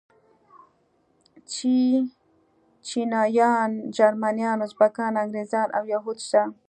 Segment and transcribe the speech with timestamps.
[1.51, 6.43] چيچنيايان، جرمنيان، ازبکان، انګريزان او يهود شته.